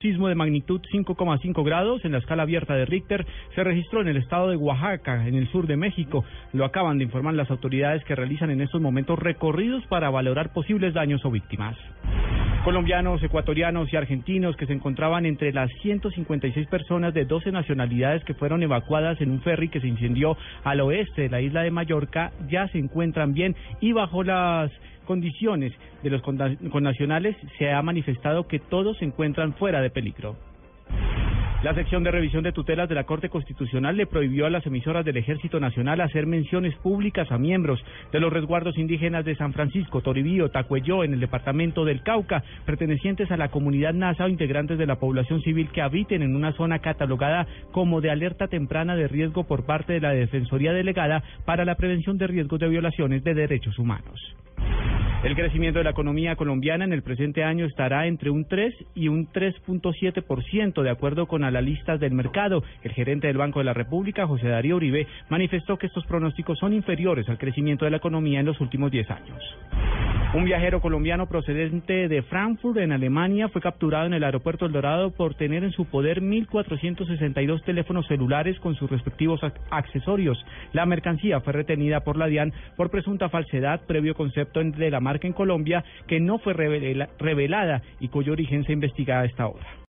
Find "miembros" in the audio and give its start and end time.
37.38-37.82